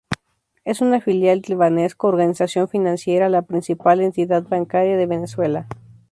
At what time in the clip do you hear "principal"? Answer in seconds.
3.43-4.01